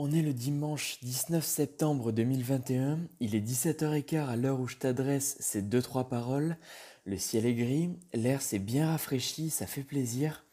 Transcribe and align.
On 0.00 0.12
est 0.12 0.22
le 0.22 0.32
dimanche 0.32 1.00
19 1.02 1.44
septembre 1.44 2.12
2021, 2.12 3.00
il 3.18 3.34
est 3.34 3.40
17h15 3.40 4.28
à 4.28 4.36
l'heure 4.36 4.60
où 4.60 4.68
je 4.68 4.76
t'adresse 4.76 5.36
ces 5.40 5.60
deux 5.60 5.82
trois 5.82 6.08
paroles. 6.08 6.56
Le 7.04 7.18
ciel 7.18 7.44
est 7.46 7.54
gris, 7.54 7.90
l'air 8.14 8.40
s'est 8.40 8.60
bien 8.60 8.92
rafraîchi, 8.92 9.50
ça 9.50 9.66
fait 9.66 9.82
plaisir. 9.82 10.44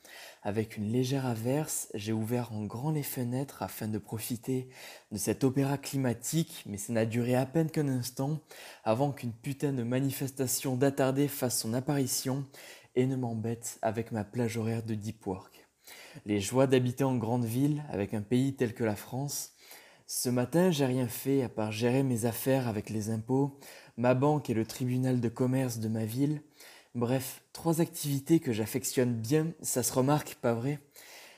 Avec 0.41 0.77
une 0.77 0.91
légère 0.91 1.27
averse, 1.27 1.89
j'ai 1.93 2.11
ouvert 2.11 2.53
en 2.53 2.63
grand 2.63 2.89
les 2.89 3.03
fenêtres 3.03 3.61
afin 3.61 3.87
de 3.87 3.99
profiter 3.99 4.67
de 5.11 5.19
cet 5.19 5.43
opéra 5.43 5.77
climatique, 5.77 6.63
mais 6.65 6.77
ça 6.79 6.93
n'a 6.93 7.05
duré 7.05 7.35
à 7.35 7.45
peine 7.45 7.69
qu'un 7.69 7.87
instant 7.87 8.39
avant 8.83 9.11
qu'une 9.11 9.31
putain 9.31 9.73
de 9.73 9.83
manifestation 9.83 10.75
d'attardé 10.75 11.27
fasse 11.27 11.59
son 11.59 11.75
apparition 11.75 12.47
et 12.95 13.05
ne 13.05 13.15
m'embête 13.15 13.77
avec 13.83 14.11
ma 14.11 14.23
plage 14.23 14.57
horaire 14.57 14.81
de 14.81 14.95
deep 14.95 15.27
work 15.27 15.64
les 16.25 16.39
joies 16.39 16.67
d'habiter 16.67 17.03
en 17.03 17.15
grande 17.15 17.45
ville 17.45 17.83
avec 17.89 18.13
un 18.13 18.21
pays 18.21 18.55
tel 18.55 18.73
que 18.73 18.83
la 18.83 18.95
France. 18.95 19.51
Ce 20.07 20.29
matin, 20.29 20.71
j'ai 20.71 20.85
rien 20.85 21.07
fait 21.07 21.43
à 21.43 21.49
part 21.49 21.71
gérer 21.71 22.03
mes 22.03 22.25
affaires 22.25 22.67
avec 22.67 22.89
les 22.89 23.09
impôts, 23.09 23.59
ma 23.97 24.13
banque 24.13 24.49
et 24.49 24.53
le 24.53 24.65
tribunal 24.65 25.19
de 25.19 25.29
commerce 25.29 25.79
de 25.79 25.87
ma 25.87 26.05
ville. 26.05 26.41
Bref, 26.93 27.41
trois 27.53 27.81
activités 27.81 28.39
que 28.39 28.53
j'affectionne 28.53 29.13
bien, 29.13 29.47
ça 29.61 29.83
se 29.83 29.93
remarque, 29.93 30.35
pas 30.35 30.53
vrai? 30.53 30.79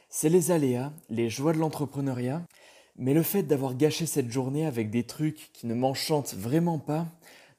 C'est 0.09 0.29
les 0.29 0.51
aléas, 0.51 0.93
les 1.09 1.29
joies 1.29 1.53
de 1.53 1.57
l'entrepreneuriat, 1.57 2.45
mais 2.97 3.13
le 3.13 3.23
fait 3.23 3.43
d'avoir 3.43 3.75
gâché 3.75 4.05
cette 4.05 4.31
journée 4.31 4.65
avec 4.65 4.89
des 4.89 5.03
trucs 5.03 5.49
qui 5.53 5.67
ne 5.67 5.73
m'enchantent 5.73 6.33
vraiment 6.33 6.79
pas 6.79 7.07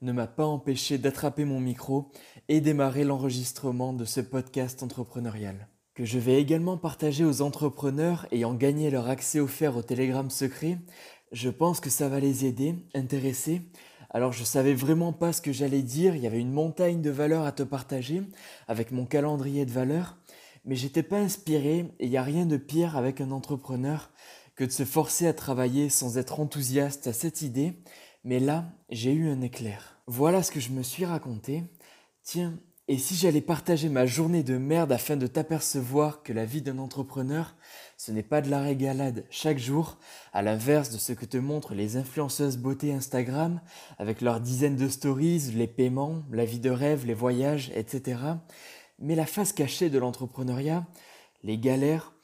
ne 0.01 0.13
m'a 0.13 0.27
pas 0.27 0.47
empêché 0.47 0.99
d'attraper 0.99 1.45
mon 1.45 1.61
micro 1.61 2.11
et 2.49 2.61
démarrer 2.61 3.05
l'enregistrement 3.05 3.93
de 3.93 4.05
ce 4.05 4.21
podcast 4.21 4.83
entrepreneurial 4.83 5.69
que 5.99 6.05
je 6.05 6.21
vais 6.21 6.41
également 6.41 6.77
partager 6.77 7.25
aux 7.25 7.43
entrepreneurs 7.43 8.29
ayant 8.31 8.55
gagné 8.55 8.89
leur 8.89 9.09
accès 9.09 9.41
offert 9.41 9.77
au 9.77 9.83
Telegram 9.83 10.31
secret. 10.31 10.79
Je 11.33 11.51
pense 11.51 11.81
que 11.81 11.91
ça 11.91 12.09
va 12.09 12.21
les 12.21 12.45
aider, 12.45 12.77
intéresser. 12.95 13.63
Alors 14.11 14.33
je 14.33 14.45
savais 14.45 14.75
vraiment 14.75 15.13
pas 15.13 15.33
ce 15.33 15.43
que 15.43 15.51
j'allais 15.51 15.83
dire, 15.83 16.15
il 16.15 16.23
y 16.23 16.29
avait 16.29 16.39
une 16.39 16.53
montagne 16.53 17.03
de 17.03 17.11
valeurs 17.11 17.47
à 17.47 17.51
te 17.51 17.65
partager 17.65 18.23
avec 18.69 18.93
mon 18.93 19.07
calendrier 19.07 19.67
de 19.67 19.73
valeurs, 19.73 20.17
mais 20.65 20.77
j'étais 20.77 21.03
pas 21.03 21.19
inspiré 21.19 21.93
et 21.99 22.05
il 22.05 22.11
n'y 22.11 22.17
a 22.17 22.23
rien 22.23 22.47
de 22.47 22.59
pire 22.59 22.97
avec 22.97 23.21
un 23.21 23.33
entrepreneur 23.33 24.13
que 24.55 24.63
de 24.63 24.71
se 24.71 24.85
forcer 24.85 25.27
à 25.27 25.33
travailler 25.33 25.89
sans 25.89 26.17
être 26.17 26.39
enthousiaste 26.39 27.09
à 27.09 27.13
cette 27.13 27.43
idée, 27.43 27.73
mais 28.23 28.39
là, 28.39 28.67
j'ai 28.89 29.13
eu 29.13 29.29
un 29.29 29.41
éclair. 29.41 30.01
Voilà 30.07 30.45
ce 30.45 30.53
que 30.53 30.61
je 30.61 30.71
me 30.71 30.85
suis 30.85 31.05
raconté. 31.05 31.65
Tiens, 32.23 32.61
et 32.91 32.97
si 32.97 33.15
j'allais 33.15 33.43
partager 33.43 33.91
ma 33.91 34.07
journée 34.07 34.43
de 34.43 34.57
merde 34.57 34.93
afin 34.93 35.19
de 35.19 35.27
t'apercevoir 35.27 36.23
que 36.23 36.33
la 36.33 36.47
vie 36.47 36.63
d'un 36.63 36.79
entrepreneur, 36.79 37.55
ce 37.99 38.13
n'est 38.13 38.23
pas 38.23 38.41
de 38.41 38.49
la 38.49 38.63
régalade 38.63 39.27
chaque 39.29 39.59
jour, 39.59 39.99
à 40.33 40.41
l'inverse 40.41 40.89
de 40.89 40.97
ce 40.97 41.13
que 41.13 41.27
te 41.27 41.37
montrent 41.37 41.75
les 41.75 41.99
influenceuses 41.99 42.57
beauté 42.57 42.95
Instagram, 42.95 43.61
avec 43.99 44.23
leurs 44.23 44.41
dizaines 44.41 44.77
de 44.77 44.89
stories, 44.89 45.53
les 45.55 45.67
paiements, 45.67 46.23
la 46.33 46.47
vie 46.47 46.61
de 46.61 46.71
rêve, 46.71 47.05
les 47.05 47.13
voyages, 47.13 47.71
etc. 47.75 48.21
Mais 48.99 49.15
la 49.15 49.27
face 49.27 49.53
cachée 49.53 49.91
de 49.91 49.99
l'entrepreneuriat, 49.99 50.87
les 51.45 51.59
galères, 51.59 52.15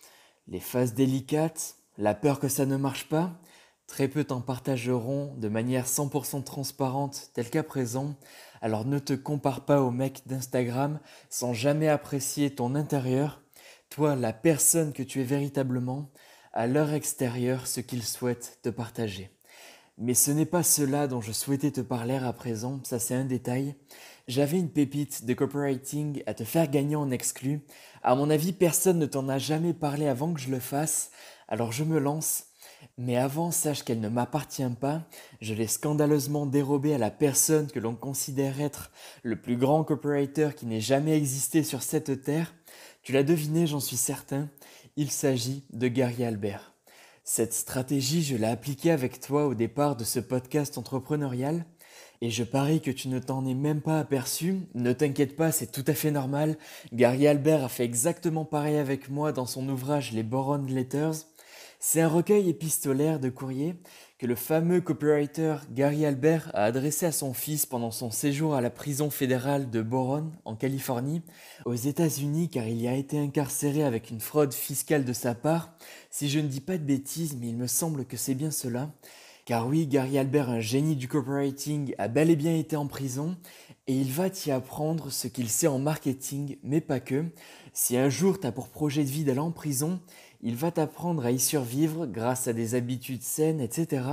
les 0.48 0.60
phases 0.60 0.94
délicates, 0.94 1.76
la 1.98 2.14
peur 2.14 2.40
que 2.40 2.48
ça 2.48 2.64
ne 2.64 2.78
marche 2.78 3.10
pas, 3.10 3.38
très 3.86 4.08
peu 4.08 4.24
t'en 4.24 4.40
partageront 4.40 5.34
de 5.36 5.48
manière 5.48 5.86
100% 5.86 6.42
transparente 6.44 7.30
telle 7.34 7.50
qu'à 7.50 7.62
présent, 7.62 8.16
alors 8.62 8.84
ne 8.84 8.98
te 8.98 9.12
compare 9.12 9.64
pas 9.64 9.82
au 9.82 9.90
mec 9.90 10.22
d'Instagram 10.26 11.00
sans 11.30 11.52
jamais 11.52 11.88
apprécier 11.88 12.54
ton 12.54 12.74
intérieur, 12.74 13.42
toi 13.90 14.16
la 14.16 14.32
personne 14.32 14.92
que 14.92 15.02
tu 15.02 15.20
es 15.20 15.24
véritablement, 15.24 16.10
à 16.52 16.66
leur 16.66 16.92
extérieur 16.92 17.66
ce 17.66 17.80
qu'ils 17.80 18.04
souhaitent 18.04 18.58
te 18.62 18.68
partager. 18.68 19.30
Mais 19.98 20.14
ce 20.14 20.30
n'est 20.30 20.46
pas 20.46 20.62
cela 20.62 21.06
dont 21.06 21.20
je 21.20 21.32
souhaitais 21.32 21.70
te 21.70 21.80
parler 21.80 22.16
à 22.16 22.32
présent, 22.32 22.80
ça 22.82 22.98
c'est 22.98 23.14
un 23.14 23.24
détail. 23.24 23.76
J'avais 24.26 24.58
une 24.58 24.70
pépite 24.70 25.24
de 25.24 25.34
copywriting 25.34 26.22
à 26.26 26.34
te 26.34 26.44
faire 26.44 26.68
gagner 26.68 26.96
en 26.96 27.10
exclu. 27.10 27.60
À 28.02 28.14
mon 28.14 28.30
avis, 28.30 28.52
personne 28.52 28.98
ne 28.98 29.06
t'en 29.06 29.28
a 29.28 29.38
jamais 29.38 29.74
parlé 29.74 30.08
avant 30.08 30.32
que 30.32 30.40
je 30.40 30.50
le 30.50 30.58
fasse, 30.58 31.10
alors 31.46 31.72
je 31.72 31.84
me 31.84 31.98
lance 31.98 32.46
mais 32.98 33.16
avant, 33.16 33.50
sache 33.50 33.82
qu'elle 33.82 34.00
ne 34.00 34.08
m'appartient 34.08 34.62
pas, 34.80 35.02
je 35.40 35.54
l'ai 35.54 35.66
scandaleusement 35.66 36.46
dérobée 36.46 36.94
à 36.94 36.98
la 36.98 37.10
personne 37.10 37.66
que 37.68 37.80
l'on 37.80 37.94
considère 37.94 38.60
être 38.60 38.90
le 39.22 39.40
plus 39.40 39.56
grand 39.56 39.84
copywriter 39.84 40.50
qui 40.56 40.66
n'ait 40.66 40.80
jamais 40.80 41.16
existé 41.16 41.62
sur 41.62 41.82
cette 41.82 42.22
terre. 42.22 42.54
Tu 43.02 43.12
l'as 43.12 43.22
deviné, 43.22 43.66
j'en 43.66 43.80
suis 43.80 43.96
certain, 43.96 44.48
il 44.96 45.10
s'agit 45.10 45.64
de 45.72 45.88
Gary 45.88 46.24
Albert. 46.24 46.72
Cette 47.24 47.54
stratégie, 47.54 48.22
je 48.22 48.36
l'ai 48.36 48.46
appliquée 48.46 48.90
avec 48.90 49.20
toi 49.20 49.46
au 49.46 49.54
départ 49.54 49.96
de 49.96 50.04
ce 50.04 50.20
podcast 50.20 50.76
entrepreneurial, 50.78 51.64
et 52.20 52.30
je 52.30 52.44
parie 52.44 52.80
que 52.80 52.90
tu 52.90 53.08
ne 53.08 53.18
t'en 53.18 53.44
es 53.44 53.54
même 53.54 53.80
pas 53.82 53.98
aperçu. 53.98 54.60
Ne 54.74 54.92
t'inquiète 54.92 55.36
pas, 55.36 55.52
c'est 55.52 55.70
tout 55.70 55.84
à 55.86 55.94
fait 55.94 56.10
normal. 56.10 56.56
Gary 56.92 57.26
Albert 57.26 57.64
a 57.64 57.68
fait 57.68 57.84
exactement 57.84 58.44
pareil 58.44 58.76
avec 58.76 59.10
moi 59.10 59.32
dans 59.32 59.46
son 59.46 59.68
ouvrage 59.68 60.12
Les 60.12 60.22
Boron 60.22 60.64
Letters. 60.64 61.26
C'est 61.86 62.00
un 62.00 62.08
recueil 62.08 62.48
épistolaire 62.48 63.20
de 63.20 63.28
courriers 63.28 63.74
que 64.18 64.26
le 64.26 64.36
fameux 64.36 64.80
copywriter 64.80 65.56
Gary 65.70 66.06
Albert 66.06 66.50
a 66.54 66.64
adressé 66.64 67.04
à 67.04 67.12
son 67.12 67.34
fils 67.34 67.66
pendant 67.66 67.90
son 67.90 68.10
séjour 68.10 68.54
à 68.54 68.62
la 68.62 68.70
prison 68.70 69.10
fédérale 69.10 69.68
de 69.68 69.82
Boron, 69.82 70.32
en 70.46 70.56
Californie, 70.56 71.20
aux 71.66 71.74
États-Unis, 71.74 72.48
car 72.48 72.66
il 72.66 72.80
y 72.80 72.88
a 72.88 72.94
été 72.94 73.18
incarcéré 73.18 73.84
avec 73.84 74.10
une 74.10 74.22
fraude 74.22 74.54
fiscale 74.54 75.04
de 75.04 75.12
sa 75.12 75.34
part. 75.34 75.76
Si 76.10 76.30
je 76.30 76.40
ne 76.40 76.48
dis 76.48 76.62
pas 76.62 76.78
de 76.78 76.84
bêtises, 76.84 77.36
mais 77.38 77.48
il 77.48 77.56
me 77.56 77.66
semble 77.66 78.06
que 78.06 78.16
c'est 78.16 78.34
bien 78.34 78.50
cela. 78.50 78.90
Car 79.44 79.68
oui, 79.68 79.86
Gary 79.86 80.16
Albert, 80.16 80.48
un 80.48 80.60
génie 80.60 80.96
du 80.96 81.06
copywriting, 81.06 81.94
a 81.98 82.08
bel 82.08 82.30
et 82.30 82.36
bien 82.36 82.56
été 82.56 82.76
en 82.76 82.86
prison 82.86 83.36
et 83.86 83.94
il 83.94 84.10
va 84.10 84.30
t'y 84.30 84.50
apprendre 84.50 85.12
ce 85.12 85.28
qu'il 85.28 85.50
sait 85.50 85.66
en 85.66 85.78
marketing, 85.78 86.56
mais 86.62 86.80
pas 86.80 87.00
que. 87.00 87.26
Si 87.76 87.96
un 87.96 88.08
jour 88.08 88.38
tu 88.38 88.46
as 88.46 88.52
pour 88.52 88.68
projet 88.68 89.02
de 89.02 89.10
vie 89.10 89.24
d'aller 89.24 89.40
en 89.40 89.50
prison, 89.50 90.00
il 90.42 90.54
va 90.54 90.70
t'apprendre 90.70 91.26
à 91.26 91.32
y 91.32 91.40
survivre 91.40 92.06
grâce 92.06 92.46
à 92.46 92.52
des 92.52 92.76
habitudes 92.76 93.24
saines, 93.24 93.60
etc. 93.60 94.04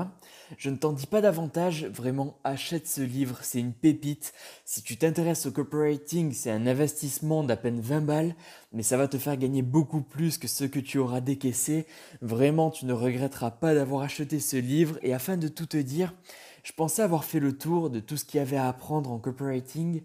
Je 0.57 0.71
ne 0.71 0.77
t'en 0.77 0.93
dis 0.93 1.05
pas 1.05 1.21
davantage, 1.21 1.85
vraiment 1.85 2.39
achète 2.43 2.87
ce 2.87 3.01
livre, 3.01 3.37
c'est 3.43 3.59
une 3.59 3.73
pépite. 3.73 4.33
Si 4.65 4.81
tu 4.81 4.97
t'intéresses 4.97 5.45
au 5.45 5.51
copywriting, 5.51 6.33
c'est 6.33 6.49
un 6.49 6.65
investissement 6.65 7.43
d'à 7.43 7.55
peine 7.55 7.81
20 7.81 8.01
balles, 8.01 8.35
mais 8.73 8.81
ça 8.81 8.97
va 8.97 9.07
te 9.07 9.19
faire 9.19 9.37
gagner 9.37 9.61
beaucoup 9.61 10.01
plus 10.01 10.39
que 10.39 10.47
ce 10.47 10.63
que 10.63 10.79
tu 10.79 10.97
auras 10.97 11.21
décaissé. 11.21 11.85
Vraiment, 12.23 12.71
tu 12.71 12.87
ne 12.87 12.93
regretteras 12.93 13.51
pas 13.51 13.75
d'avoir 13.75 14.01
acheté 14.01 14.39
ce 14.39 14.57
livre 14.57 14.97
et 15.03 15.13
afin 15.13 15.37
de 15.37 15.47
tout 15.47 15.67
te 15.67 15.77
dire, 15.77 16.15
je 16.63 16.73
pensais 16.73 17.03
avoir 17.03 17.25
fait 17.25 17.39
le 17.39 17.55
tour 17.55 17.91
de 17.91 17.99
tout 17.99 18.17
ce 18.17 18.25
qu'il 18.25 18.39
y 18.39 18.41
avait 18.41 18.57
à 18.57 18.67
apprendre 18.67 19.11
en 19.11 19.19
copywriting, 19.19 20.01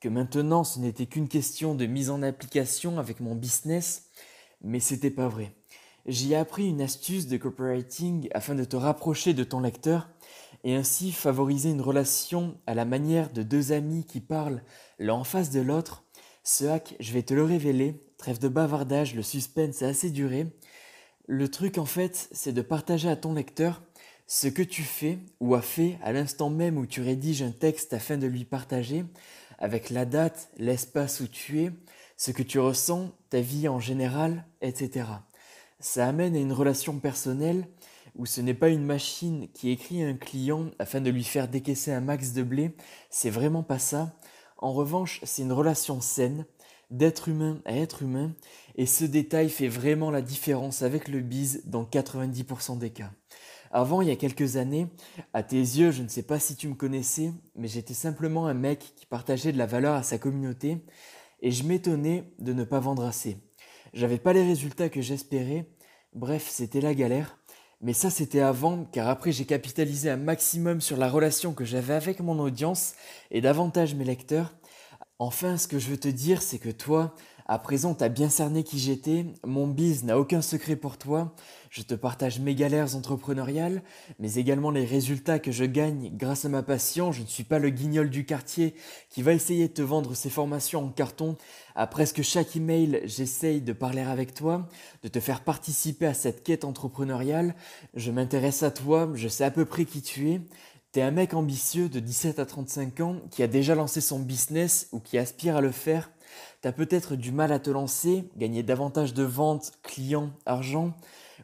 que 0.00 0.08
maintenant 0.08 0.64
ce 0.64 0.78
n'était 0.78 1.06
qu'une 1.06 1.28
question 1.28 1.74
de 1.74 1.86
mise 1.86 2.10
en 2.10 2.22
application 2.22 2.98
avec 2.98 3.20
mon 3.20 3.34
business, 3.34 4.10
mais 4.62 4.80
c'était 4.80 5.10
pas 5.10 5.28
vrai. 5.28 5.52
J'y 6.06 6.34
appris 6.34 6.68
une 6.68 6.82
astuce 6.82 7.26
de 7.26 7.36
copywriting 7.36 8.28
afin 8.32 8.54
de 8.54 8.64
te 8.64 8.76
rapprocher 8.76 9.34
de 9.34 9.42
ton 9.42 9.60
lecteur 9.60 10.08
et 10.62 10.76
ainsi 10.76 11.10
favoriser 11.12 11.70
une 11.70 11.80
relation 11.80 12.56
à 12.66 12.74
la 12.74 12.84
manière 12.84 13.32
de 13.32 13.42
deux 13.42 13.72
amis 13.72 14.04
qui 14.04 14.20
parlent 14.20 14.62
l'un 14.98 15.14
en 15.14 15.24
face 15.24 15.50
de 15.50 15.60
l'autre. 15.60 16.04
Ce 16.44 16.64
hack, 16.64 16.94
je 17.00 17.12
vais 17.12 17.24
te 17.24 17.34
le 17.34 17.42
révéler, 17.42 18.04
trêve 18.18 18.38
de 18.38 18.48
bavardage, 18.48 19.16
le 19.16 19.22
suspense 19.22 19.82
est 19.82 19.86
assez 19.86 20.10
duré. 20.10 20.46
Le 21.26 21.48
truc 21.48 21.78
en 21.78 21.86
fait, 21.86 22.28
c'est 22.30 22.52
de 22.52 22.62
partager 22.62 23.08
à 23.08 23.16
ton 23.16 23.34
lecteur 23.34 23.82
ce 24.28 24.48
que 24.48 24.62
tu 24.62 24.82
fais 24.82 25.18
ou 25.40 25.54
as 25.54 25.62
fait 25.62 25.98
à 26.02 26.12
l'instant 26.12 26.50
même 26.50 26.78
où 26.78 26.86
tu 26.86 27.00
rédiges 27.00 27.42
un 27.42 27.52
texte 27.52 27.92
afin 27.94 28.16
de 28.16 28.26
lui 28.26 28.44
partager, 28.44 29.04
avec 29.58 29.90
la 29.90 30.04
date, 30.04 30.48
l'espace 30.58 31.20
où 31.20 31.28
tu 31.28 31.60
es, 31.60 31.72
ce 32.16 32.30
que 32.30 32.42
tu 32.42 32.58
ressens, 32.58 33.12
ta 33.30 33.40
vie 33.40 33.68
en 33.68 33.80
général, 33.80 34.44
etc 34.60 35.04
ça 35.80 36.08
amène 36.08 36.34
à 36.34 36.40
une 36.40 36.52
relation 36.52 36.98
personnelle 36.98 37.68
où 38.14 38.24
ce 38.24 38.40
n'est 38.40 38.54
pas 38.54 38.70
une 38.70 38.84
machine 38.84 39.48
qui 39.52 39.70
écrit 39.70 40.02
à 40.02 40.08
un 40.08 40.14
client 40.14 40.70
afin 40.78 41.00
de 41.00 41.10
lui 41.10 41.24
faire 41.24 41.48
décaisser 41.48 41.92
un 41.92 42.00
max 42.00 42.32
de 42.32 42.42
blé, 42.42 42.74
c'est 43.10 43.30
vraiment 43.30 43.62
pas 43.62 43.78
ça. 43.78 44.18
En 44.56 44.72
revanche, 44.72 45.20
c'est 45.22 45.42
une 45.42 45.52
relation 45.52 46.00
saine, 46.00 46.46
d'être 46.90 47.28
humain 47.28 47.60
à 47.66 47.76
être 47.76 48.02
humain, 48.02 48.32
et 48.76 48.86
ce 48.86 49.04
détail 49.04 49.50
fait 49.50 49.68
vraiment 49.68 50.10
la 50.10 50.22
différence 50.22 50.82
avec 50.82 51.08
le 51.08 51.20
bise 51.20 51.62
dans 51.66 51.84
90% 51.84 52.78
des 52.78 52.90
cas. 52.90 53.10
Avant, 53.76 54.00
il 54.00 54.08
y 54.08 54.10
a 54.10 54.16
quelques 54.16 54.56
années, 54.56 54.86
à 55.34 55.42
tes 55.42 55.58
yeux, 55.58 55.90
je 55.90 56.02
ne 56.02 56.08
sais 56.08 56.22
pas 56.22 56.38
si 56.38 56.56
tu 56.56 56.66
me 56.66 56.74
connaissais, 56.74 57.34
mais 57.56 57.68
j'étais 57.68 57.92
simplement 57.92 58.46
un 58.46 58.54
mec 58.54 58.94
qui 58.96 59.04
partageait 59.04 59.52
de 59.52 59.58
la 59.58 59.66
valeur 59.66 59.94
à 59.94 60.02
sa 60.02 60.16
communauté, 60.16 60.78
et 61.42 61.50
je 61.50 61.62
m'étonnais 61.62 62.24
de 62.38 62.54
ne 62.54 62.64
pas 62.64 62.80
vendre 62.80 63.04
assez. 63.04 63.36
J'avais 63.92 64.16
pas 64.16 64.32
les 64.32 64.44
résultats 64.44 64.88
que 64.88 65.02
j'espérais. 65.02 65.68
Bref, 66.14 66.48
c'était 66.48 66.80
la 66.80 66.94
galère. 66.94 67.36
Mais 67.82 67.92
ça, 67.92 68.08
c'était 68.08 68.40
avant, 68.40 68.86
car 68.86 69.10
après, 69.10 69.30
j'ai 69.30 69.44
capitalisé 69.44 70.08
un 70.08 70.16
maximum 70.16 70.80
sur 70.80 70.96
la 70.96 71.10
relation 71.10 71.52
que 71.52 71.66
j'avais 71.66 71.92
avec 71.92 72.20
mon 72.20 72.38
audience 72.38 72.94
et 73.30 73.42
davantage 73.42 73.94
mes 73.94 74.06
lecteurs. 74.06 74.56
Enfin, 75.18 75.58
ce 75.58 75.68
que 75.68 75.78
je 75.78 75.90
veux 75.90 76.00
te 76.00 76.08
dire, 76.08 76.40
c'est 76.40 76.58
que 76.58 76.70
toi, 76.70 77.14
À 77.48 77.60
présent, 77.60 77.94
t'as 77.94 78.08
bien 78.08 78.28
cerné 78.28 78.64
qui 78.64 78.76
j'étais, 78.76 79.24
mon 79.44 79.68
biz 79.68 80.02
n'a 80.02 80.18
aucun 80.18 80.42
secret 80.42 80.74
pour 80.74 80.98
toi, 80.98 81.32
je 81.70 81.82
te 81.82 81.94
partage 81.94 82.40
mes 82.40 82.56
galères 82.56 82.96
entrepreneuriales, 82.96 83.84
mais 84.18 84.34
également 84.34 84.72
les 84.72 84.84
résultats 84.84 85.38
que 85.38 85.52
je 85.52 85.64
gagne 85.64 86.10
grâce 86.16 86.44
à 86.44 86.48
ma 86.48 86.64
passion. 86.64 87.12
Je 87.12 87.22
ne 87.22 87.26
suis 87.26 87.44
pas 87.44 87.60
le 87.60 87.70
guignol 87.70 88.10
du 88.10 88.26
quartier 88.26 88.74
qui 89.10 89.22
va 89.22 89.32
essayer 89.32 89.68
de 89.68 89.74
te 89.74 89.82
vendre 89.82 90.14
ses 90.14 90.28
formations 90.28 90.86
en 90.86 90.88
carton. 90.88 91.36
À 91.76 91.86
presque 91.86 92.22
chaque 92.22 92.56
email, 92.56 93.00
j'essaye 93.04 93.60
de 93.60 93.72
parler 93.72 94.02
avec 94.02 94.34
toi, 94.34 94.68
de 95.04 95.08
te 95.08 95.20
faire 95.20 95.44
participer 95.44 96.06
à 96.06 96.14
cette 96.14 96.42
quête 96.42 96.64
entrepreneuriale. 96.64 97.54
Je 97.94 98.10
m'intéresse 98.10 98.64
à 98.64 98.72
toi, 98.72 99.08
je 99.14 99.28
sais 99.28 99.44
à 99.44 99.52
peu 99.52 99.66
près 99.66 99.84
qui 99.84 100.02
tu 100.02 100.32
es. 100.32 100.40
T'es 100.90 101.02
un 101.02 101.12
mec 101.12 101.32
ambitieux 101.32 101.88
de 101.88 102.00
17 102.00 102.40
à 102.40 102.46
35 102.46 103.00
ans 103.02 103.16
qui 103.30 103.44
a 103.44 103.46
déjà 103.46 103.76
lancé 103.76 104.00
son 104.00 104.18
business 104.18 104.88
ou 104.90 104.98
qui 104.98 105.16
aspire 105.16 105.54
à 105.54 105.60
le 105.60 105.70
faire. 105.70 106.10
T'as 106.60 106.72
peut-être 106.72 107.16
du 107.16 107.32
mal 107.32 107.52
à 107.52 107.58
te 107.58 107.70
lancer, 107.70 108.28
gagner 108.36 108.62
davantage 108.62 109.14
de 109.14 109.22
ventes, 109.22 109.72
clients, 109.82 110.30
argent, 110.46 110.94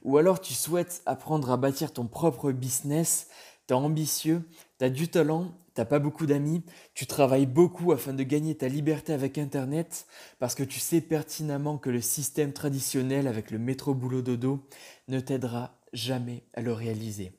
ou 0.03 0.19
alors 0.19 0.41
tu 0.41 0.55
souhaites 0.55 1.03
apprendre 1.07 1.51
à 1.51 1.57
bâtir 1.57 1.93
ton 1.93 2.07
propre 2.07 2.53
business, 2.53 3.29
t'es 3.67 3.75
ambitieux, 3.75 4.43
t'as 4.79 4.89
du 4.89 5.09
talent, 5.09 5.53
t'as 5.75 5.85
pas 5.85 5.99
beaucoup 5.99 6.27
d'amis, 6.27 6.63
tu 6.95 7.07
travailles 7.07 7.47
beaucoup 7.47 7.93
afin 7.93 8.13
de 8.13 8.23
gagner 8.23 8.55
ta 8.57 8.69
liberté 8.69 9.13
avec 9.13 9.39
Internet 9.39 10.07
parce 10.39 10.55
que 10.55 10.63
tu 10.63 10.81
sais 10.81 11.01
pertinemment 11.01 11.79
que 11.79 11.91
le 11.91 12.01
système 12.01 12.53
traditionnel 12.53 13.27
avec 13.27 13.51
le 13.51 13.59
métro 13.59 13.95
boulot 13.95 14.23
dodo 14.23 14.67
ne 15.09 15.21
t'aidera 15.21 15.79
jamais 15.93 16.43
à 16.55 16.63
le 16.63 16.73
réaliser. 16.73 17.33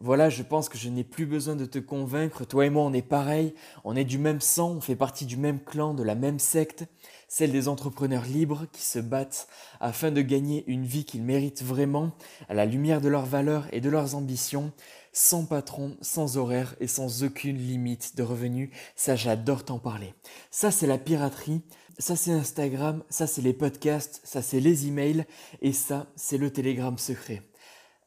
Voilà, 0.00 0.30
je 0.30 0.44
pense 0.44 0.68
que 0.68 0.78
je 0.78 0.88
n'ai 0.88 1.02
plus 1.02 1.26
besoin 1.26 1.56
de 1.56 1.64
te 1.64 1.80
convaincre. 1.80 2.44
Toi 2.44 2.66
et 2.66 2.70
moi, 2.70 2.84
on 2.84 2.92
est 2.92 3.02
pareil. 3.02 3.52
On 3.82 3.96
est 3.96 4.04
du 4.04 4.16
même 4.16 4.40
sang, 4.40 4.76
on 4.76 4.80
fait 4.80 4.94
partie 4.94 5.26
du 5.26 5.36
même 5.36 5.58
clan, 5.58 5.92
de 5.92 6.04
la 6.04 6.14
même 6.14 6.38
secte, 6.38 6.84
celle 7.26 7.50
des 7.50 7.66
entrepreneurs 7.66 8.24
libres 8.24 8.66
qui 8.70 8.82
se 8.82 9.00
battent 9.00 9.48
afin 9.80 10.12
de 10.12 10.22
gagner 10.22 10.62
une 10.68 10.84
vie 10.84 11.04
qu'ils 11.04 11.24
méritent 11.24 11.64
vraiment, 11.64 12.12
à 12.48 12.54
la 12.54 12.64
lumière 12.64 13.00
de 13.00 13.08
leurs 13.08 13.26
valeurs 13.26 13.66
et 13.72 13.80
de 13.80 13.90
leurs 13.90 14.14
ambitions, 14.14 14.70
sans 15.12 15.44
patron, 15.44 15.96
sans 16.00 16.36
horaire 16.36 16.76
et 16.78 16.86
sans 16.86 17.24
aucune 17.24 17.58
limite 17.58 18.14
de 18.16 18.22
revenus. 18.22 18.70
Ça, 18.94 19.16
j'adore 19.16 19.64
t'en 19.64 19.80
parler. 19.80 20.14
Ça, 20.52 20.70
c'est 20.70 20.86
la 20.86 20.98
piraterie. 20.98 21.62
Ça, 21.98 22.14
c'est 22.14 22.30
Instagram. 22.30 23.02
Ça, 23.10 23.26
c'est 23.26 23.42
les 23.42 23.52
podcasts. 23.52 24.20
Ça, 24.22 24.42
c'est 24.42 24.60
les 24.60 24.86
emails. 24.86 25.24
Et 25.60 25.72
ça, 25.72 26.06
c'est 26.14 26.38
le 26.38 26.52
télégramme 26.52 26.98
secret. 26.98 27.42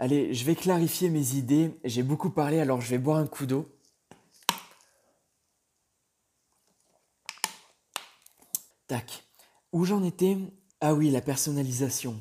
Allez, 0.03 0.33
je 0.33 0.45
vais 0.45 0.55
clarifier 0.55 1.11
mes 1.11 1.35
idées. 1.35 1.79
J'ai 1.83 2.01
beaucoup 2.01 2.31
parlé, 2.31 2.59
alors 2.59 2.81
je 2.81 2.89
vais 2.89 2.97
boire 2.97 3.19
un 3.19 3.27
coup 3.27 3.45
d'eau. 3.45 3.69
Tac. 8.87 9.23
Où 9.71 9.85
j'en 9.85 10.03
étais? 10.03 10.39
Ah 10.79 10.95
oui, 10.95 11.11
la 11.11 11.21
personnalisation. 11.21 12.19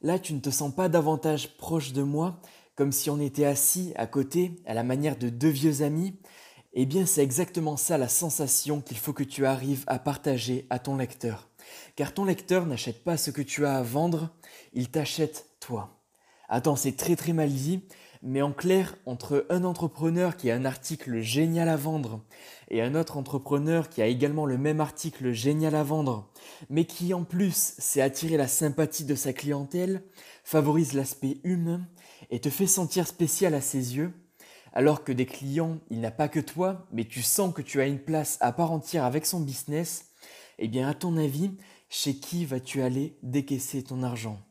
Là, 0.00 0.18
tu 0.18 0.32
ne 0.32 0.40
te 0.40 0.48
sens 0.48 0.74
pas 0.74 0.88
davantage 0.88 1.58
proche 1.58 1.92
de 1.92 2.02
moi, 2.02 2.40
comme 2.74 2.92
si 2.92 3.10
on 3.10 3.20
était 3.20 3.44
assis 3.44 3.92
à 3.96 4.06
côté, 4.06 4.62
à 4.64 4.72
la 4.72 4.82
manière 4.82 5.18
de 5.18 5.28
deux 5.28 5.50
vieux 5.50 5.82
amis. 5.82 6.18
Eh 6.72 6.86
bien, 6.86 7.04
c'est 7.04 7.22
exactement 7.22 7.76
ça 7.76 7.98
la 7.98 8.08
sensation 8.08 8.80
qu'il 8.80 8.96
faut 8.96 9.12
que 9.12 9.22
tu 9.22 9.44
arrives 9.44 9.84
à 9.86 9.98
partager 9.98 10.66
à 10.70 10.78
ton 10.78 10.96
lecteur. 10.96 11.50
Car 11.94 12.14
ton 12.14 12.24
lecteur 12.24 12.64
n'achète 12.64 13.04
pas 13.04 13.18
ce 13.18 13.30
que 13.30 13.42
tu 13.42 13.66
as 13.66 13.76
à 13.76 13.82
vendre, 13.82 14.30
il 14.72 14.88
t'achète 14.90 15.44
toi. 15.60 15.97
Attends, 16.48 16.76
c'est 16.76 16.96
très 16.96 17.14
très 17.14 17.34
mal 17.34 17.50
dit, 17.50 17.82
mais 18.22 18.40
en 18.40 18.52
clair, 18.52 18.96
entre 19.04 19.46
un 19.50 19.64
entrepreneur 19.64 20.34
qui 20.34 20.50
a 20.50 20.54
un 20.54 20.64
article 20.64 21.20
génial 21.20 21.68
à 21.68 21.76
vendre 21.76 22.22
et 22.70 22.80
un 22.80 22.94
autre 22.94 23.18
entrepreneur 23.18 23.90
qui 23.90 24.00
a 24.00 24.06
également 24.06 24.46
le 24.46 24.56
même 24.56 24.80
article 24.80 25.32
génial 25.32 25.74
à 25.74 25.82
vendre, 25.82 26.30
mais 26.70 26.86
qui 26.86 27.12
en 27.12 27.24
plus 27.24 27.74
sait 27.78 28.00
attirer 28.00 28.38
la 28.38 28.48
sympathie 28.48 29.04
de 29.04 29.14
sa 29.14 29.34
clientèle, 29.34 30.02
favorise 30.42 30.94
l'aspect 30.94 31.38
humain 31.44 31.82
et 32.30 32.40
te 32.40 32.48
fait 32.48 32.66
sentir 32.66 33.06
spécial 33.06 33.54
à 33.54 33.60
ses 33.60 33.96
yeux, 33.96 34.12
alors 34.72 35.04
que 35.04 35.12
des 35.12 35.26
clients, 35.26 35.78
il 35.90 36.00
n'a 36.00 36.10
pas 36.10 36.28
que 36.28 36.40
toi, 36.40 36.86
mais 36.92 37.04
tu 37.04 37.20
sens 37.20 37.52
que 37.52 37.62
tu 37.62 37.80
as 37.80 37.86
une 37.86 38.00
place 38.00 38.38
à 38.40 38.52
part 38.52 38.72
entière 38.72 39.04
avec 39.04 39.26
son 39.26 39.40
business, 39.40 40.12
eh 40.58 40.68
bien 40.68 40.88
à 40.88 40.94
ton 40.94 41.18
avis, 41.18 41.50
chez 41.90 42.14
qui 42.16 42.46
vas-tu 42.46 42.80
aller 42.80 43.18
décaisser 43.22 43.82
ton 43.82 44.02
argent? 44.02 44.47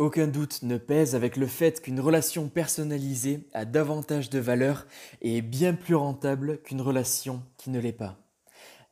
Aucun 0.00 0.28
doute 0.28 0.62
ne 0.62 0.78
pèse 0.78 1.14
avec 1.14 1.36
le 1.36 1.46
fait 1.46 1.82
qu'une 1.82 2.00
relation 2.00 2.48
personnalisée 2.48 3.46
a 3.52 3.66
davantage 3.66 4.30
de 4.30 4.38
valeur 4.38 4.86
et 5.20 5.36
est 5.36 5.42
bien 5.42 5.74
plus 5.74 5.94
rentable 5.94 6.62
qu'une 6.62 6.80
relation 6.80 7.42
qui 7.58 7.68
ne 7.68 7.78
l'est 7.78 7.92
pas. 7.92 8.16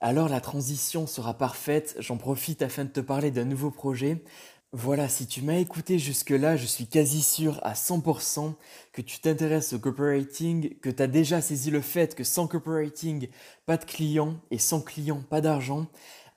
Alors 0.03 0.29
la 0.29 0.43
transition 0.43 1.07
sera 1.07 1.33
parfaite, 1.33 1.97
j'en 1.99 2.19
profite 2.19 2.61
afin 2.61 2.85
de 2.85 2.91
te 2.91 3.01
parler 3.01 3.31
d'un 3.31 3.47
nouveau 3.47 3.71
projet. 3.71 4.23
Voilà, 4.73 5.09
si 5.09 5.27
tu 5.27 5.41
m'as 5.41 5.57
écouté 5.57 5.99
jusque-là, 5.99 6.59
je 6.59 6.67
suis 6.67 6.87
quasi 6.87 7.23
sûr 7.23 7.59
à 7.63 7.73
100% 7.73 8.53
que 8.93 9.01
tu 9.01 9.19
t'intéresses 9.19 9.73
au 9.73 9.79
copywriting, 9.79 10.79
que 10.81 10.91
tu 10.91 11.03
as 11.03 11.07
déjà 11.07 11.41
saisi 11.41 11.71
le 11.71 11.81
fait 11.81 12.15
que 12.15 12.23
sans 12.23 12.47
copywriting, 12.47 13.29
pas 13.65 13.79
de 13.79 13.87
clients 13.87 14.37
et 14.51 14.59
sans 14.59 14.83
clients, 14.83 15.23
pas 15.31 15.41
d'argent. 15.41 15.87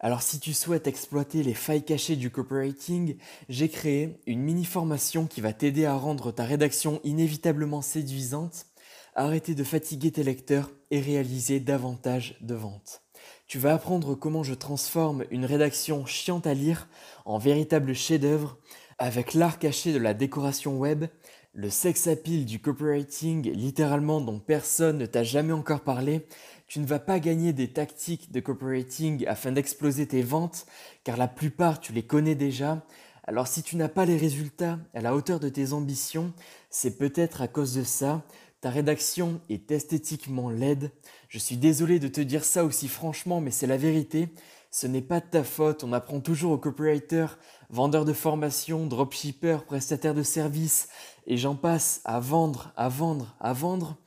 Alors 0.03 0.23
si 0.23 0.39
tu 0.39 0.53
souhaites 0.53 0.87
exploiter 0.87 1.43
les 1.43 1.53
failles 1.53 1.85
cachées 1.85 2.15
du 2.15 2.31
copywriting, 2.31 3.17
j'ai 3.49 3.69
créé 3.69 4.19
une 4.25 4.41
mini 4.41 4.65
formation 4.65 5.27
qui 5.27 5.41
va 5.41 5.53
t'aider 5.53 5.85
à 5.85 5.93
rendre 5.93 6.31
ta 6.31 6.43
rédaction 6.43 6.99
inévitablement 7.03 7.83
séduisante, 7.83 8.65
arrêter 9.13 9.53
de 9.53 9.63
fatiguer 9.63 10.11
tes 10.11 10.23
lecteurs 10.23 10.71
et 10.89 10.99
réaliser 10.99 11.59
davantage 11.59 12.35
de 12.41 12.55
ventes. 12.55 13.03
Tu 13.45 13.59
vas 13.59 13.75
apprendre 13.75 14.15
comment 14.15 14.41
je 14.41 14.55
transforme 14.55 15.23
une 15.29 15.45
rédaction 15.45 16.07
chiante 16.07 16.47
à 16.47 16.55
lire 16.55 16.87
en 17.25 17.37
véritable 17.37 17.93
chef-d'œuvre 17.93 18.57
avec 18.97 19.35
l'art 19.35 19.59
caché 19.59 19.93
de 19.93 19.99
la 19.99 20.15
décoration 20.15 20.79
web, 20.79 21.05
le 21.53 21.69
sex 21.69 22.07
appeal 22.07 22.45
du 22.45 22.59
copywriting, 22.59 23.51
littéralement 23.51 24.21
dont 24.21 24.39
personne 24.39 24.97
ne 24.97 25.05
t'a 25.05 25.23
jamais 25.23 25.53
encore 25.53 25.81
parlé, 25.81 26.25
tu 26.71 26.79
ne 26.79 26.85
vas 26.85 26.99
pas 26.99 27.19
gagner 27.19 27.51
des 27.51 27.67
tactiques 27.67 28.31
de 28.31 28.39
copywriting 28.39 29.27
afin 29.27 29.51
d'exploser 29.51 30.07
tes 30.07 30.21
ventes, 30.21 30.65
car 31.03 31.17
la 31.17 31.27
plupart 31.27 31.81
tu 31.81 31.91
les 31.91 32.03
connais 32.03 32.33
déjà. 32.33 32.85
Alors 33.25 33.47
si 33.47 33.61
tu 33.61 33.75
n'as 33.75 33.89
pas 33.89 34.05
les 34.05 34.15
résultats 34.15 34.79
à 34.93 35.01
la 35.01 35.13
hauteur 35.13 35.41
de 35.41 35.49
tes 35.49 35.73
ambitions, 35.73 36.31
c'est 36.69 36.97
peut-être 36.97 37.41
à 37.41 37.49
cause 37.49 37.73
de 37.73 37.83
ça. 37.83 38.23
Ta 38.61 38.69
rédaction 38.69 39.41
est 39.49 39.69
esthétiquement 39.69 40.49
laide. 40.49 40.91
Je 41.27 41.39
suis 41.39 41.57
désolé 41.57 41.99
de 41.99 42.07
te 42.07 42.21
dire 42.21 42.45
ça 42.45 42.63
aussi 42.63 42.87
franchement, 42.87 43.41
mais 43.41 43.51
c'est 43.51 43.67
la 43.67 43.75
vérité. 43.75 44.29
Ce 44.69 44.87
n'est 44.87 45.01
pas 45.01 45.19
de 45.19 45.25
ta 45.25 45.43
faute, 45.43 45.83
on 45.83 45.91
apprend 45.91 46.21
toujours 46.21 46.53
aux 46.53 46.57
copywriters, 46.57 47.37
vendeurs 47.69 48.05
de 48.05 48.13
formation, 48.13 48.85
dropshippers, 48.85 49.65
prestataires 49.65 50.15
de 50.15 50.23
services, 50.23 50.87
et 51.27 51.35
j'en 51.35 51.57
passe 51.57 51.99
à 52.05 52.21
vendre, 52.21 52.71
à 52.77 52.87
vendre, 52.87 53.35
à 53.41 53.51
vendre. 53.51 53.97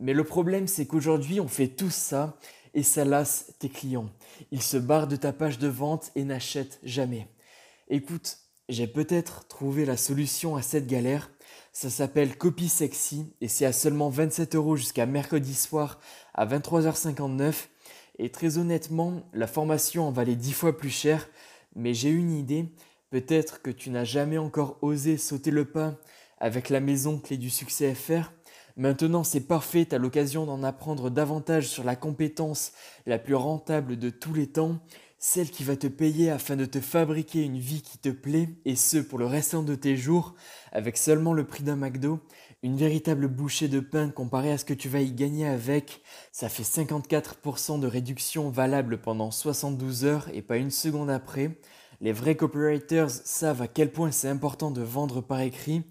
Mais 0.00 0.14
le 0.14 0.24
problème, 0.24 0.66
c'est 0.66 0.86
qu'aujourd'hui, 0.86 1.40
on 1.40 1.48
fait 1.48 1.68
tout 1.68 1.90
ça 1.90 2.38
et 2.72 2.82
ça 2.82 3.04
lasse 3.04 3.52
tes 3.58 3.68
clients. 3.68 4.08
Ils 4.50 4.62
se 4.62 4.78
barrent 4.78 5.08
de 5.08 5.16
ta 5.16 5.32
page 5.32 5.58
de 5.58 5.68
vente 5.68 6.10
et 6.16 6.24
n'achètent 6.24 6.80
jamais. 6.82 7.28
Écoute, 7.88 8.38
j'ai 8.70 8.86
peut-être 8.86 9.46
trouvé 9.48 9.84
la 9.84 9.96
solution 9.96 10.56
à 10.56 10.62
cette 10.62 10.86
galère. 10.86 11.30
Ça 11.72 11.90
s'appelle 11.90 12.38
Copy 12.38 12.68
Sexy 12.68 13.34
et 13.40 13.48
c'est 13.48 13.66
à 13.66 13.72
seulement 13.72 14.08
27 14.08 14.54
euros 14.54 14.76
jusqu'à 14.76 15.06
mercredi 15.06 15.54
soir 15.54 16.00
à 16.34 16.46
23h59. 16.46 17.66
Et 18.18 18.30
très 18.30 18.58
honnêtement, 18.58 19.22
la 19.32 19.46
formation 19.46 20.08
en 20.08 20.12
valait 20.12 20.36
10 20.36 20.52
fois 20.52 20.76
plus 20.76 20.90
cher, 20.90 21.28
mais 21.74 21.94
j'ai 21.94 22.10
une 22.10 22.32
idée. 22.32 22.66
Peut-être 23.10 23.60
que 23.60 23.70
tu 23.70 23.90
n'as 23.90 24.04
jamais 24.04 24.38
encore 24.38 24.78
osé 24.82 25.16
sauter 25.16 25.50
le 25.50 25.64
pas 25.64 25.96
avec 26.38 26.68
la 26.68 26.80
maison 26.80 27.18
clé 27.18 27.36
du 27.36 27.50
succès 27.50 27.94
FR. 27.94 28.30
Maintenant, 28.76 29.24
c'est 29.24 29.40
parfait, 29.40 29.86
tu 29.86 29.94
as 29.94 29.98
l'occasion 29.98 30.46
d'en 30.46 30.62
apprendre 30.62 31.10
davantage 31.10 31.68
sur 31.68 31.84
la 31.84 31.96
compétence 31.96 32.72
la 33.06 33.18
plus 33.18 33.34
rentable 33.34 33.98
de 33.98 34.10
tous 34.10 34.32
les 34.32 34.46
temps, 34.46 34.78
celle 35.18 35.50
qui 35.50 35.64
va 35.64 35.76
te 35.76 35.86
payer 35.86 36.30
afin 36.30 36.56
de 36.56 36.64
te 36.64 36.80
fabriquer 36.80 37.42
une 37.42 37.58
vie 37.58 37.82
qui 37.82 37.98
te 37.98 38.08
plaît, 38.08 38.48
et 38.64 38.76
ce 38.76 38.98
pour 38.98 39.18
le 39.18 39.26
restant 39.26 39.62
de 39.62 39.74
tes 39.74 39.96
jours, 39.96 40.34
avec 40.72 40.96
seulement 40.96 41.34
le 41.34 41.44
prix 41.44 41.62
d'un 41.62 41.76
McDo, 41.76 42.20
une 42.62 42.76
véritable 42.76 43.28
bouchée 43.28 43.68
de 43.68 43.80
pain 43.80 44.10
comparée 44.10 44.52
à 44.52 44.58
ce 44.58 44.64
que 44.64 44.74
tu 44.74 44.88
vas 44.88 45.00
y 45.00 45.12
gagner 45.12 45.46
avec, 45.46 46.02
ça 46.32 46.48
fait 46.48 46.62
54% 46.62 47.80
de 47.80 47.86
réduction 47.86 48.50
valable 48.50 48.98
pendant 48.98 49.30
72 49.30 50.04
heures 50.04 50.28
et 50.32 50.42
pas 50.42 50.56
une 50.56 50.70
seconde 50.70 51.10
après. 51.10 51.58
Les 52.02 52.12
vrais 52.12 52.34
copywriters 52.34 53.10
savent 53.10 53.60
à 53.60 53.68
quel 53.68 53.92
point 53.92 54.10
c'est 54.10 54.28
important 54.28 54.70
de 54.70 54.80
vendre 54.80 55.20
par 55.20 55.40
écrit. 55.40 55.82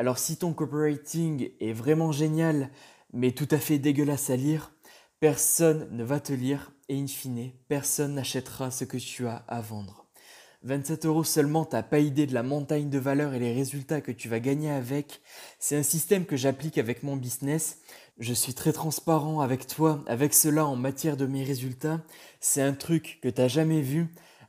Alors 0.00 0.18
si 0.18 0.38
ton 0.38 0.54
copywriting 0.54 1.50
est 1.60 1.74
vraiment 1.74 2.10
génial, 2.10 2.70
mais 3.12 3.32
tout 3.32 3.48
à 3.50 3.58
fait 3.58 3.78
dégueulasse 3.78 4.30
à 4.30 4.36
lire, 4.36 4.72
personne 5.20 5.88
ne 5.90 6.02
va 6.02 6.20
te 6.20 6.32
lire 6.32 6.72
et 6.88 6.98
in 6.98 7.06
fine, 7.06 7.50
personne 7.68 8.14
n'achètera 8.14 8.70
ce 8.70 8.84
que 8.84 8.96
tu 8.96 9.26
as 9.26 9.44
à 9.46 9.60
vendre. 9.60 10.06
27 10.62 11.04
euros 11.04 11.22
seulement, 11.22 11.66
t'as 11.66 11.82
pas 11.82 11.98
idée 11.98 12.26
de 12.26 12.32
la 12.32 12.42
montagne 12.42 12.88
de 12.88 12.98
valeur 12.98 13.34
et 13.34 13.38
les 13.38 13.52
résultats 13.52 14.00
que 14.00 14.10
tu 14.10 14.30
vas 14.30 14.40
gagner 14.40 14.70
avec. 14.70 15.20
C'est 15.58 15.76
un 15.76 15.82
système 15.82 16.24
que 16.24 16.38
j'applique 16.38 16.78
avec 16.78 17.02
mon 17.02 17.16
business. 17.16 17.76
Je 18.18 18.32
suis 18.32 18.54
très 18.54 18.72
transparent 18.72 19.40
avec 19.40 19.66
toi, 19.66 20.02
avec 20.06 20.32
cela 20.32 20.64
en 20.64 20.76
matière 20.76 21.18
de 21.18 21.26
mes 21.26 21.44
résultats. 21.44 22.00
C'est 22.40 22.62
un 22.62 22.72
truc 22.72 23.18
que 23.22 23.28
t'as 23.28 23.48
jamais 23.48 23.82
vu. 23.82 24.06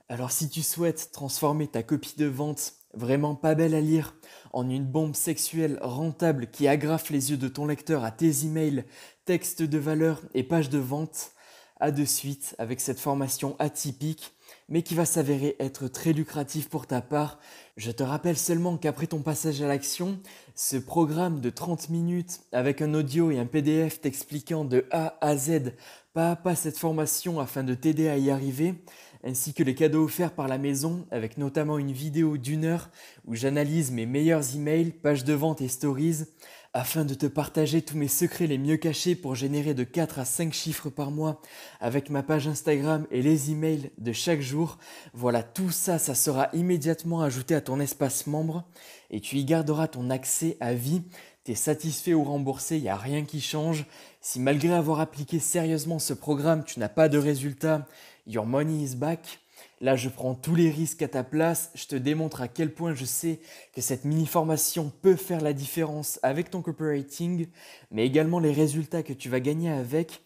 Alors 0.07 0.31
si 0.31 0.47
tu 0.47 0.61
souhaites 0.61 1.11
transformer 1.11 1.67
ta 1.67 1.83
copie 1.83 2.15
de 2.17 2.27
vente 2.27 2.75
vraiment 2.93 3.35
pas 3.35 3.55
belle 3.55 3.75
à 3.75 3.81
lire 3.81 4.15
en 4.53 4.69
une 4.69 4.85
bombe 4.85 5.15
sexuelle 5.15 5.77
rentable 5.81 6.47
qui 6.47 6.67
agrafe 6.67 7.09
les 7.09 7.31
yeux 7.31 7.37
de 7.37 7.47
ton 7.47 7.65
lecteur 7.65 8.03
à 8.03 8.11
tes 8.11 8.45
emails, 8.45 8.85
textes 9.25 9.61
de 9.61 9.77
valeur 9.77 10.21
et 10.33 10.43
pages 10.43 10.69
de 10.69 10.79
vente, 10.79 11.31
à 11.79 11.91
de 11.91 12.05
suite 12.05 12.55
avec 12.59 12.79
cette 12.79 12.99
formation 12.99 13.55
atypique 13.59 14.33
mais 14.69 14.83
qui 14.83 14.95
va 14.95 15.05
s'avérer 15.05 15.55
être 15.59 15.87
très 15.87 16.13
lucratif 16.13 16.69
pour 16.69 16.87
ta 16.87 17.01
part. 17.01 17.39
Je 17.77 17.91
te 17.91 18.03
rappelle 18.03 18.37
seulement 18.37 18.77
qu'après 18.77 19.07
ton 19.07 19.21
passage 19.21 19.61
à 19.61 19.67
l'action, 19.67 20.19
ce 20.55 20.77
programme 20.77 21.41
de 21.41 21.49
30 21.49 21.89
minutes 21.89 22.41
avec 22.51 22.81
un 22.81 22.93
audio 22.93 23.31
et 23.31 23.39
un 23.39 23.45
PDF 23.45 23.99
t'expliquant 24.01 24.63
de 24.63 24.85
A 24.91 25.17
à 25.21 25.35
Z 25.35 25.73
pas 26.13 26.31
à 26.31 26.35
pas 26.35 26.55
cette 26.55 26.77
formation 26.77 27.39
afin 27.39 27.63
de 27.63 27.73
t'aider 27.73 28.09
à 28.09 28.17
y 28.17 28.31
arriver, 28.31 28.75
ainsi 29.23 29.53
que 29.53 29.63
les 29.63 29.75
cadeaux 29.75 30.03
offerts 30.03 30.33
par 30.33 30.47
la 30.47 30.57
maison 30.57 31.05
avec 31.11 31.37
notamment 31.37 31.77
une 31.77 31.91
vidéo 31.91 32.37
d'une 32.37 32.65
heure 32.65 32.89
où 33.25 33.35
j'analyse 33.35 33.91
mes 33.91 34.05
meilleurs 34.05 34.55
emails, 34.55 34.91
pages 34.91 35.23
de 35.23 35.33
vente 35.33 35.61
et 35.61 35.67
stories, 35.67 36.25
afin 36.73 37.03
de 37.03 37.13
te 37.13 37.25
partager 37.25 37.81
tous 37.81 37.97
mes 37.97 38.07
secrets 38.07 38.47
les 38.47 38.57
mieux 38.57 38.77
cachés 38.77 39.15
pour 39.15 39.35
générer 39.35 39.73
de 39.73 39.83
4 39.83 40.19
à 40.19 40.25
5 40.25 40.53
chiffres 40.53 40.89
par 40.89 41.11
mois 41.11 41.41
avec 41.81 42.09
ma 42.09 42.23
page 42.23 42.47
Instagram 42.47 43.05
et 43.11 43.21
les 43.21 43.51
emails 43.51 43.91
de 43.97 44.13
chaque 44.13 44.41
jour. 44.41 44.77
Voilà, 45.13 45.43
tout 45.43 45.69
ça, 45.69 45.99
ça 45.99 46.15
sera 46.15 46.49
immédiatement 46.53 47.21
ajouté 47.21 47.55
à 47.55 47.61
ton 47.61 47.79
espace 47.79 48.25
membre 48.25 48.63
et 49.09 49.19
tu 49.19 49.37
y 49.37 49.45
garderas 49.45 49.87
ton 49.87 50.09
accès 50.09 50.55
à 50.61 50.73
vie. 50.73 51.01
T'es 51.43 51.55
satisfait 51.55 52.13
ou 52.13 52.23
remboursé, 52.23 52.77
il 52.77 52.83
n'y 52.83 52.89
a 52.89 52.95
rien 52.95 53.25
qui 53.25 53.41
change. 53.41 53.85
Si 54.21 54.39
malgré 54.39 54.73
avoir 54.73 54.99
appliqué 54.99 55.39
sérieusement 55.39 55.97
ce 55.97 56.13
programme, 56.13 56.63
tu 56.63 56.79
n'as 56.79 56.87
pas 56.87 57.09
de 57.09 57.17
résultat, 57.17 57.87
your 58.25 58.45
money 58.45 58.83
is 58.83 58.95
back. 58.95 59.39
Là, 59.79 59.95
je 59.95 60.09
prends 60.09 60.35
tous 60.35 60.55
les 60.55 60.69
risques 60.69 61.01
à 61.01 61.07
ta 61.07 61.23
place, 61.23 61.71
je 61.75 61.85
te 61.85 61.95
démontre 61.95 62.41
à 62.41 62.47
quel 62.47 62.73
point 62.73 62.93
je 62.93 63.05
sais 63.05 63.39
que 63.73 63.81
cette 63.81 64.05
mini-formation 64.05 64.91
peut 65.01 65.15
faire 65.15 65.41
la 65.41 65.53
différence 65.53 66.19
avec 66.23 66.49
ton 66.49 66.61
copywriting, 66.61 67.47
mais 67.89 68.05
également 68.05 68.39
les 68.39 68.51
résultats 68.51 69.03
que 69.03 69.13
tu 69.13 69.29
vas 69.29 69.39
gagner 69.39 69.69
avec. 69.69 70.21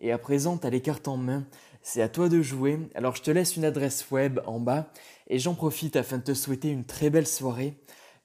Et 0.00 0.12
à 0.12 0.18
présent, 0.18 0.58
tu 0.58 0.66
as 0.66 0.70
les 0.70 0.80
cartes 0.80 1.08
en 1.08 1.16
main, 1.16 1.46
c'est 1.82 2.02
à 2.02 2.08
toi 2.08 2.28
de 2.28 2.42
jouer. 2.42 2.80
Alors 2.96 3.14
je 3.14 3.22
te 3.22 3.30
laisse 3.30 3.56
une 3.56 3.64
adresse 3.64 4.10
web 4.10 4.40
en 4.46 4.58
bas 4.58 4.90
et 5.28 5.38
j'en 5.38 5.54
profite 5.54 5.94
afin 5.94 6.18
de 6.18 6.24
te 6.24 6.34
souhaiter 6.34 6.68
une 6.68 6.84
très 6.84 7.10
belle 7.10 7.28
soirée. 7.28 7.76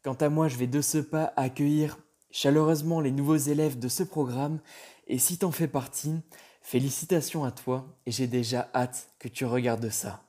Quant 0.04 0.16
à 0.16 0.30
moi, 0.30 0.48
je 0.48 0.58
vais 0.58 0.68
de 0.68 0.82
ce 0.82 0.98
pas 0.98 1.32
accueillir 1.38 2.00
chaleureusement 2.32 3.02
les 3.02 3.12
nouveaux 3.12 3.38
élèves 3.38 3.78
de 3.78 3.88
ce 3.88 4.02
programme 4.02 4.60
et 5.08 5.20
si 5.20 5.38
t'en 5.38 5.52
fais 5.52 5.68
partie, 5.68 6.16
félicitations 6.62 7.44
à 7.44 7.52
toi 7.52 7.86
et 8.06 8.12
j'ai 8.12 8.28
déjà 8.28 8.70
hâte 8.74 9.10
que 9.20 9.28
tu 9.28 9.46
regardes 9.46 9.90
ça. 9.90 10.24